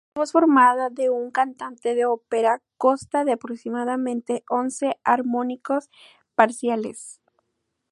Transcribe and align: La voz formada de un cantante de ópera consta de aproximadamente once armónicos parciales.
La 0.15 0.21
voz 0.21 0.31
formada 0.31 0.89
de 0.89 1.11
un 1.11 1.29
cantante 1.29 1.93
de 1.93 2.07
ópera 2.07 2.59
consta 2.77 3.23
de 3.23 3.33
aproximadamente 3.33 4.43
once 4.49 4.97
armónicos 5.03 5.91
parciales. 6.33 7.21